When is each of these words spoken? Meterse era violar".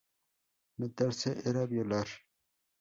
Meterse 0.77 1.43
era 1.49 1.63
violar". 1.67 2.07